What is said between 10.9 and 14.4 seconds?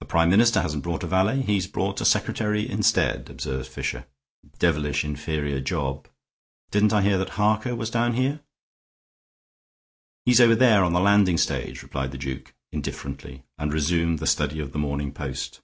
the landing stage," replied the duke, indifferently, and resumed the